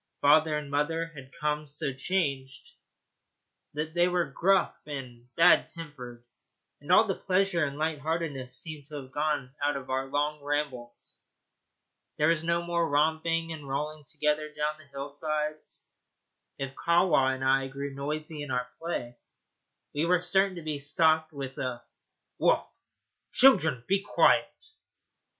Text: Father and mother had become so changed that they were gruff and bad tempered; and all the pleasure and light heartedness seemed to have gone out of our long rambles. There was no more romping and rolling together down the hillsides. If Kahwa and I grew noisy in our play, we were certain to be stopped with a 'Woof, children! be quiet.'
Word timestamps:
Father 0.19 0.57
and 0.57 0.71
mother 0.71 1.11
had 1.13 1.29
become 1.29 1.67
so 1.67 1.93
changed 1.93 2.73
that 3.75 3.93
they 3.93 4.07
were 4.07 4.25
gruff 4.31 4.75
and 4.87 5.27
bad 5.35 5.69
tempered; 5.69 6.23
and 6.79 6.91
all 6.91 7.03
the 7.03 7.13
pleasure 7.13 7.63
and 7.63 7.77
light 7.77 7.99
heartedness 7.99 8.57
seemed 8.57 8.87
to 8.87 8.95
have 8.95 9.11
gone 9.11 9.53
out 9.61 9.77
of 9.77 9.91
our 9.91 10.07
long 10.07 10.41
rambles. 10.41 11.21
There 12.17 12.29
was 12.29 12.43
no 12.43 12.63
more 12.63 12.89
romping 12.89 13.53
and 13.53 13.69
rolling 13.69 14.03
together 14.05 14.51
down 14.57 14.79
the 14.79 14.85
hillsides. 14.87 15.87
If 16.57 16.73
Kahwa 16.73 17.35
and 17.35 17.43
I 17.45 17.67
grew 17.67 17.93
noisy 17.93 18.41
in 18.41 18.49
our 18.49 18.67
play, 18.79 19.19
we 19.93 20.07
were 20.07 20.19
certain 20.19 20.55
to 20.55 20.63
be 20.63 20.79
stopped 20.79 21.31
with 21.31 21.59
a 21.59 21.83
'Woof, 22.39 22.65
children! 23.33 23.83
be 23.87 24.01
quiet.' 24.01 24.71